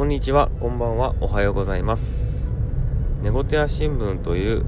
[0.00, 2.54] こんにちは、こんばんは、おはようございます。
[3.20, 4.64] ネゴテア新聞という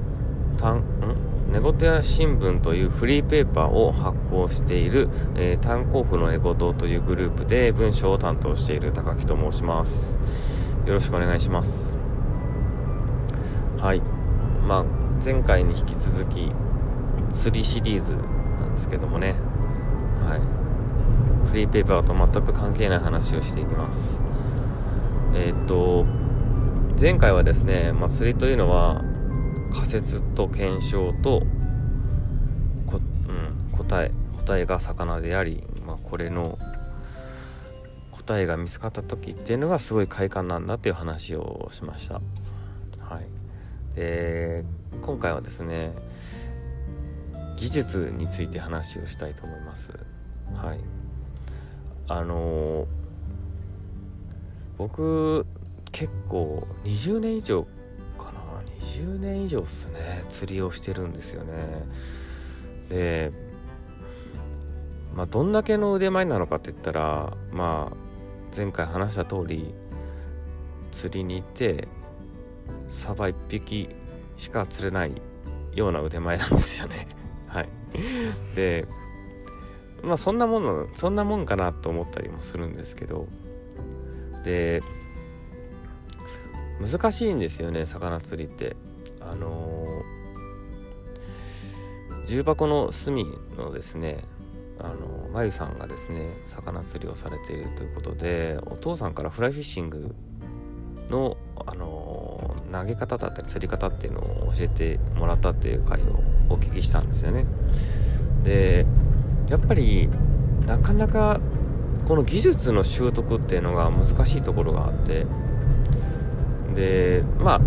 [0.59, 1.51] 単ん？
[1.51, 10.19] ネゴテア新聞というフリーペーパーを発行している、えー、炭鉱夫のネゴ堂というグループで文章を担当している高木と申します。
[10.85, 11.97] よろしくお願いします。
[13.79, 14.03] はい。
[14.67, 14.85] まあ、
[15.25, 16.51] 前回に引き続き
[17.31, 19.33] 釣りシリーズなんですけどもね。
[20.29, 21.47] はい。
[21.49, 24.21] フリーペーパーと全く関係ない話をしていきます。
[25.35, 26.05] えーっと
[26.99, 29.03] 前回はですね、まあ、釣りというのは
[29.73, 31.41] 仮説と検証と
[32.85, 36.57] こ、うん、答え答えが魚であり、まあ、これの
[38.11, 42.21] 答えが見つかった時っていうのがすごい快感なんだっていう話をしました。
[42.99, 44.63] はい、で
[45.01, 45.93] 今回はですね
[47.57, 49.91] 技術について話をしたいと思います。
[50.55, 50.79] はい、
[52.07, 53.02] あのー
[54.77, 55.45] 僕
[55.91, 57.63] 結構20年以上
[58.17, 58.41] かな。
[58.81, 60.25] 20年以上っすね。
[60.29, 61.53] 釣りをしてるんですよね。
[62.89, 63.31] で
[65.15, 69.73] まあどんだけの腕前なのかって言ったらまあ前回話した通り
[70.91, 71.87] 釣りに行って
[72.87, 73.89] サバ1匹
[74.37, 75.11] しか釣れない
[75.73, 77.07] ような腕前なんですよね。
[77.47, 77.69] はい。
[78.55, 78.85] で
[80.03, 83.27] まあそんなものそんなもんかなと思ったりもするんですけど
[84.43, 84.83] で
[86.81, 88.75] 難しいんですよね魚釣りって。
[89.21, 90.13] あのー
[92.25, 93.25] 重箱の隅
[93.57, 94.23] のですね
[94.79, 100.15] あのまゆさんがですね魚釣りをされているということでお父さんからフライフィッシング
[101.09, 106.05] の、あのー投げ方だったり釣り方っていうのを教えてもらったっていう回を
[106.49, 107.45] お聞きしたんですよね。
[108.43, 108.87] で
[109.47, 110.09] やっぱり
[110.65, 111.39] なかなか
[112.07, 115.25] この技術の習得っていうのが難しいところがあって
[116.75, 117.61] でまあ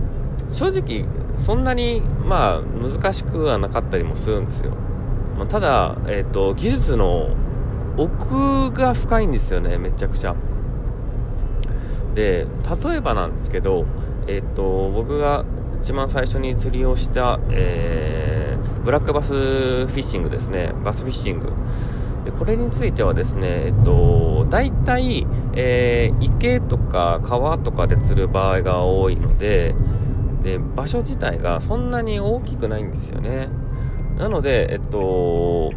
[0.52, 1.04] 正直
[1.36, 4.72] そんなにまあ難しくはなかったりもするんですよ、
[5.36, 7.28] まあ、ただ、えーと、技術の
[7.96, 10.34] 奥が深いんですよねめちゃくちゃ。
[12.14, 12.46] で
[12.84, 13.84] 例えばなんですけど
[14.26, 15.44] え、ー、と僕が
[15.80, 20.72] 一番最初に釣りをした、えー、ブラックバスフィッシングですね。
[20.84, 21.52] バスフィッシング。
[22.38, 29.74] これについてはですね、えっと、大体、えー、池とか川とかで釣る場合が多いので
[30.42, 33.48] で場所自体がそんなに大きくないんですよね。
[34.16, 35.72] なので、えっと、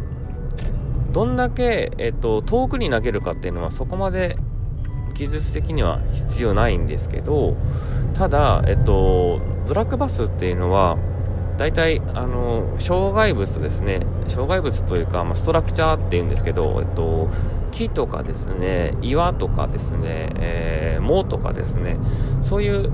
[1.12, 4.36] どんだけ、えっと、遠くに投げるかっていうのはそこまで
[5.14, 7.56] 技術的には必要ないんですけど
[8.14, 10.96] ただ、えっと、ブラックバスっていうのは
[11.60, 14.06] 大体あの障害物ですね。
[14.28, 17.28] 障害物というか、まあ、ストラクチャーっていうんですけど、えっと、
[17.70, 21.98] 木とかですね岩とかですね、えー、藻とかですね
[22.40, 22.90] そういう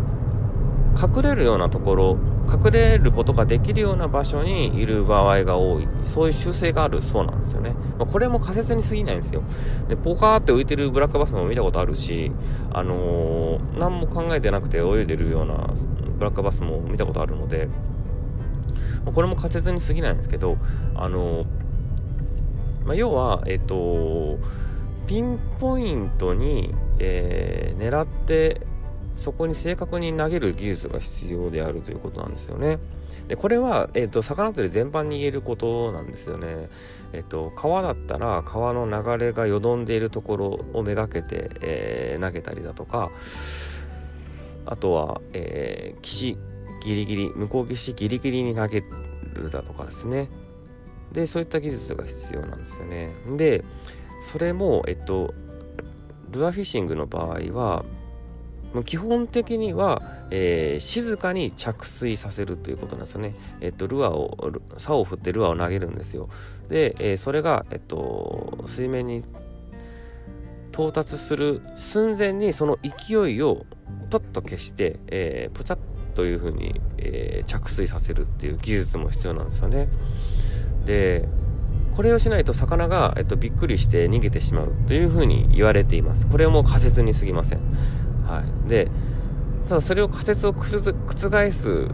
[1.00, 2.18] 隠れるようなところ
[2.52, 5.86] 隠れることができるような場所にいる場合が多い。
[6.02, 9.44] そういう習性があるそうなんですよね、まあ、これも仮説に過ぎないんですよ。
[9.86, 12.32] でポカーって浮いてるブラックバスも見たことあるし
[12.72, 15.68] あのー、何も考えてなくて泳いでるような
[16.18, 17.68] ブラックバスも見たことあるので
[19.12, 20.58] これも仮説に過ぎないんですけど、
[20.94, 21.46] あの
[22.84, 24.38] まあ、要は、えっ、と、
[25.06, 28.60] ピンポイントに、えー、狙って
[29.16, 32.78] そこに正確に投げる技術が必要であるということなんですよね。
[33.28, 36.68] でこれは、えーと、魚釣り全般に言えることなんですよね。
[37.12, 43.10] えーと、川だったら川の流れがよどんでいるところをめがけて、えー、投げたりだとか
[44.66, 46.36] あとは、えー、岸
[46.86, 48.84] ギリギリ向こう岸ギリギリに投げ
[49.34, 50.28] るだとかですね
[51.12, 53.64] でそういった技術が必要なんですよねで
[54.22, 55.34] それもえっと
[56.30, 57.84] ルアーフィッシングの場合は
[58.84, 63.34] 基本的には、えー、静かに着水させるということなんですよね。
[63.60, 66.28] えっと、ルアーを、竿を振ってルアーを投げるんですよ。
[66.68, 69.22] で、えー、それが、えっと、水面に
[70.72, 73.64] 到達する寸前にその勢いを
[74.10, 75.75] パッと消して、えー、ポチャッ
[76.16, 79.88] というふうに、えー、着水させるっていう技術も必要なんですよね。
[80.84, 81.28] で
[81.94, 86.26] これをしないと魚が、えっと、びっくりして逃げてしまうというふうに言われています。
[86.26, 87.60] これはもう仮説に過ぎません。
[88.26, 88.90] はい、で
[89.68, 90.88] ただそれを仮説を覆す、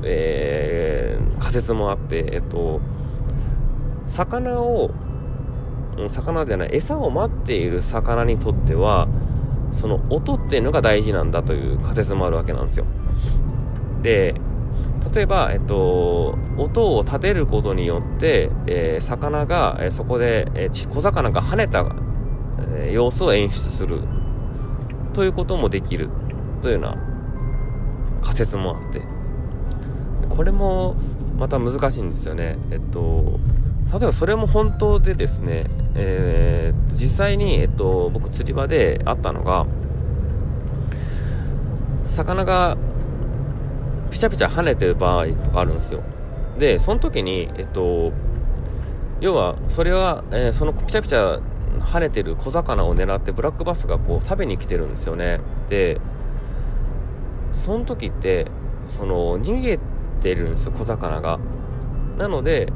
[0.04, 2.80] えー、仮説もあって、えっと、
[4.06, 4.90] 魚を
[6.08, 9.08] 魚じゃない餌を待っている魚にとっては
[9.72, 12.86] その音っていうのが大事なんだという仮説もあるわけなんですよ。
[14.02, 14.34] で
[15.14, 21.84] 例えば、えっと、音を立てることによって、えー、魚が、えー、そこで、えー、小魚が跳ねた、
[22.78, 24.00] え様子を演出する。
[25.12, 26.08] ということもできる。
[26.62, 26.96] というような
[28.22, 29.02] 仮説もあって。
[30.28, 30.96] これも
[31.36, 32.56] また難しいんですよね。
[32.70, 33.40] えっと
[33.92, 39.66] 例えばそれも本当でですね、えー、実際に、えっと、僕釣り場であったのが
[42.04, 42.78] 魚が
[44.12, 46.02] ピチャピチャ跳ねてる場合とかあるんですよ。
[46.58, 48.12] でその時にえっと
[49.20, 51.40] 要はそれは、えー、そのピチャピチャ
[51.80, 55.40] 跳ねてる小魚を狙ってブラックバスがこう食べに来てるんですよね。
[55.68, 56.00] で
[57.50, 58.46] その時って
[58.88, 59.78] その逃げ
[60.20, 61.38] てるんですよ小魚が。
[62.18, 62.72] なので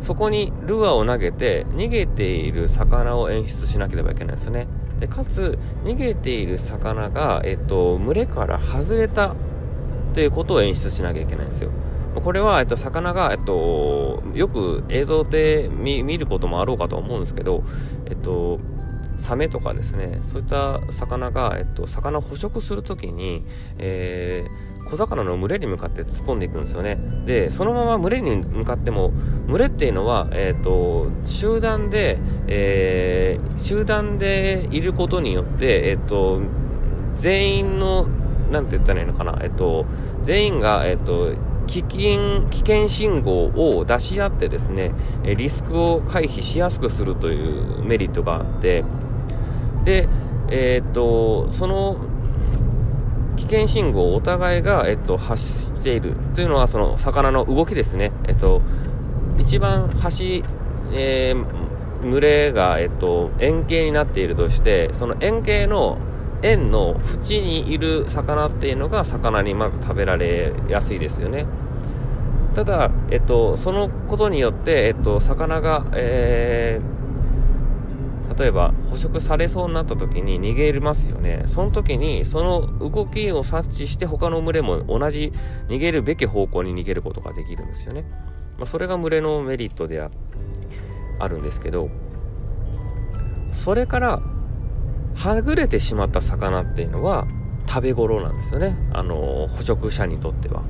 [0.00, 4.66] そこにルアーを投げて逃げている魚を演出しなければいけないですね。
[5.00, 9.34] でかつ逃げている魚が、えっと、群れから外れた
[10.12, 11.70] ということを演出しなきゃいけないんですよ。
[12.14, 17.64] これは、えっと、魚が、えっと、よく映像で見ることもあろうかと思うんですけど、
[18.06, 18.60] えっと、
[19.16, 23.44] サメとかですねそういった魚が、えっと、魚を捕食するときに、
[23.78, 26.98] えー、小魚の群れに向かって突っ込んでいくんですよね。
[27.24, 29.12] でそのまま群れに向かっても
[29.46, 32.18] 群れっていうのは、えーと、集団で、
[32.48, 36.40] えー、集団でいることによって、えーと、
[37.14, 38.06] 全員の
[38.52, 39.86] なんて言ったらいいのかな、えっ、と、
[40.22, 41.32] 全員が、えっ、と
[41.66, 44.92] 危険、危険信号を出し合ってですね、
[45.24, 48.84] リスクを回避しやすくするというメリットがあって、
[49.84, 50.08] で、
[50.50, 51.96] えっ、と、その
[53.36, 58.12] 危険信号をお互いが、えっと、発しているというのは、その魚の動きですね。
[58.24, 58.62] えっと、
[59.38, 60.44] 一番端、
[60.92, 65.98] えー、群れが、えっと、円形になっているとして、その円形の
[66.42, 71.46] 円の縁にいる魚っていうのが魚にまず食べられやすいですよね。
[72.54, 81.44] ただ、えっと、そのことによって、えっと、魚が、えー、例えば捕食されそうになった時に逃げますよね。
[81.46, 85.32] その時にその動きを察知して他の群れも同じ
[85.68, 88.04] 逃げるべき方向に逃げることができるんですよね。
[88.58, 90.10] まあ、それが群れのメリットであ
[91.18, 91.88] あるんですけど、
[93.52, 94.22] それから
[95.14, 97.26] はぐれてしまった魚っていうのは
[97.68, 98.76] 食べ頃なんですよね。
[98.92, 100.62] あの捕食者にとっては。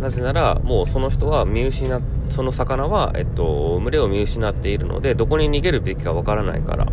[0.00, 6.86] なぜならもうその人は見失その魚は、えっと、群れを見失っているのでどこに逃げるべきかわからないから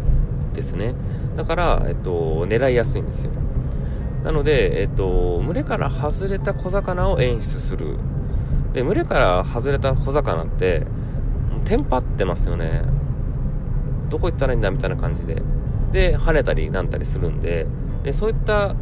[0.54, 0.94] ですね。
[1.38, 3.32] だから、えっと、狙いやすいんですよ。
[4.24, 7.98] なので、えっと、群れから外れた小魚を演出する。
[8.74, 10.86] で群れから外れた小魚って
[11.64, 12.82] テンパってますよね。
[14.10, 15.42] どこ行ったらいいんだみたいな感じで。
[15.92, 17.66] で跳ねたりなんたりするんで
[18.04, 18.76] でそういった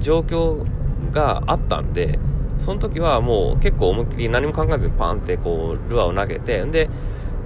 [0.00, 0.66] 状況
[1.12, 2.18] があったんで
[2.58, 6.88] その時はもう結構思いっきり何も考えずにパンってこうルアーを投げてで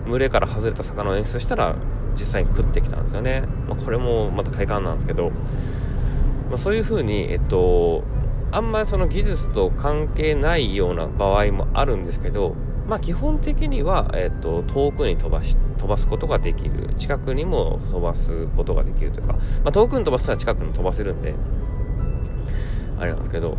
[0.07, 1.77] 群れから外れた魚を演出したら
[2.13, 5.31] 実際に食ってきたんですよね、まあ、これもまた快感なんですけど、
[6.49, 8.05] まあ、そういう風にえっと
[8.51, 12.57] あんまりその技術と関係ないような場合もあるんですけど
[12.89, 16.89] まあ基本的には、えっと、遠くに飛ばし飛ばすことができる。
[16.97, 21.35] 近くにも飛ばすことができるというか、まあ、遠くに飛ばすたら近くに飛ばせるんで
[22.99, 23.57] あれなんですけど、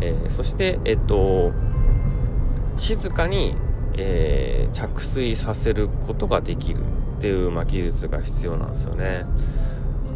[0.00, 1.52] えー、そしてえっと
[2.76, 3.54] 静かに、
[3.94, 9.24] えー、着水させることができるっていう、まあ、技術が必要なんですよね。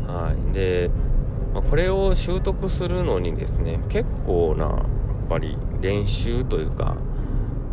[0.06, 0.52] はい。
[0.52, 0.90] で、
[1.54, 4.76] まあ、これを習得するのにですね結構なやっ
[5.28, 6.96] ぱり練習というか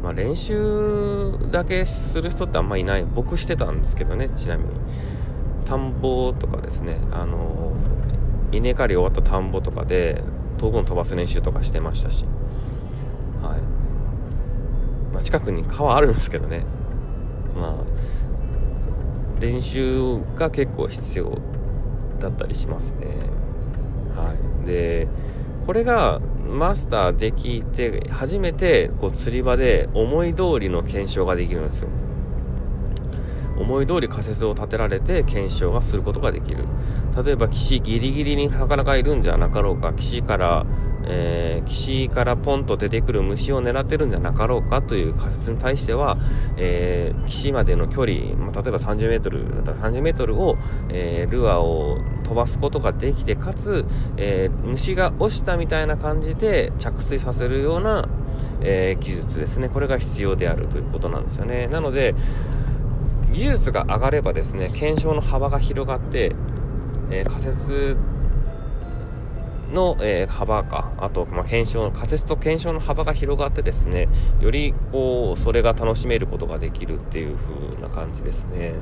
[0.03, 3.05] まあ、練習だけする人ってあんまいない。
[3.05, 4.69] 僕してたんですけどねちなみに。
[5.65, 6.99] 田んぼとかですね。
[7.11, 7.71] あの
[8.51, 10.21] 稲刈り終わった田んぼとかで
[10.57, 12.25] 遠くの飛ばす練習とかしてましたし、
[13.41, 13.61] はい。
[15.13, 16.65] まあ、近くに川あるんですけどね。
[17.55, 21.37] まあ練習が結構必要
[22.19, 23.07] だったりしますね。
[24.17, 24.33] は
[24.63, 24.67] い。
[24.67, 25.07] で
[25.65, 31.89] これがマスターできて初めてこう釣り場で思い通りの検証ができるんですよ。
[33.57, 36.65] 思い通り仮説を立てられて検証がすることができる。
[37.23, 39.93] 例えば岸ギリギリに魚がいるんじゃなかろうか。
[39.93, 40.65] 岸から
[41.05, 46.17] えー、岸からポンと出てくる虫を狙ってるんじゃなかろうかという仮説に対しては、
[46.57, 50.57] えー、岸までの距離、まあ、例えば30メートルだったら30メートルを、
[50.89, 53.85] えー、ルアーを飛ばすことができてかつ、
[54.17, 58.07] え虫が落ちたみたいな感じで着水させるような、
[58.61, 59.67] 技術ですね。
[59.67, 61.67] これが必要であるということなんですよね。
[61.67, 62.15] なので
[63.33, 66.35] 技術が上がればですね検証の幅が広がって、
[67.11, 67.97] え仮説
[69.73, 74.07] の、えー、幅か、あと、まあ、検証の、仮説と検証の幅が広がってですね、
[74.39, 78.73] よりこう、それが楽しめることができるっていう風な感じですね。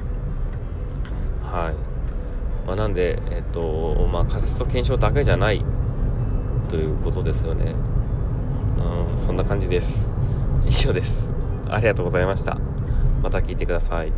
[1.43, 2.67] はい。
[2.67, 5.63] まあ、なんで、えっとまあ、仮説と検証だけじゃない
[6.69, 7.73] ということですよね。
[9.13, 10.11] うん、そんな感じです。
[10.65, 11.33] 以上です。
[11.69, 12.57] ありがとうございました。
[13.23, 14.11] また聞いてください。